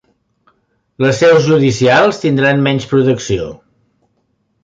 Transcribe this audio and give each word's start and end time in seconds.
Les 1.05 1.19
seus 1.23 1.49
judicials 1.49 2.21
tindran 2.23 2.65
menys 2.71 2.87
protecció 2.95 3.49